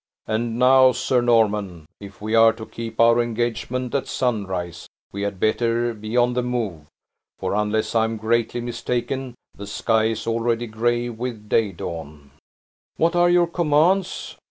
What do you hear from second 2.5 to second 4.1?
to keep our engagement at